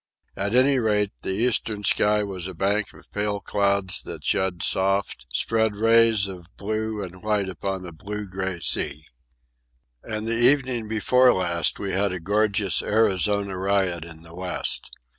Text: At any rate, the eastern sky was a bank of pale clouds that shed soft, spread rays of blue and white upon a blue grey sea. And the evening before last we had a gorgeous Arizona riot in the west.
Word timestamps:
At 0.35 0.55
any 0.55 0.79
rate, 0.79 1.11
the 1.21 1.29
eastern 1.29 1.83
sky 1.83 2.23
was 2.23 2.47
a 2.47 2.55
bank 2.55 2.91
of 2.91 3.11
pale 3.11 3.39
clouds 3.39 4.01
that 4.01 4.23
shed 4.23 4.63
soft, 4.63 5.27
spread 5.31 5.75
rays 5.75 6.25
of 6.27 6.47
blue 6.57 7.03
and 7.03 7.21
white 7.21 7.47
upon 7.47 7.85
a 7.85 7.91
blue 7.91 8.27
grey 8.27 8.61
sea. 8.61 9.05
And 10.01 10.25
the 10.27 10.33
evening 10.33 10.87
before 10.87 11.31
last 11.35 11.77
we 11.77 11.91
had 11.91 12.11
a 12.11 12.19
gorgeous 12.19 12.81
Arizona 12.81 13.55
riot 13.59 14.03
in 14.03 14.23
the 14.23 14.33
west. 14.33 14.89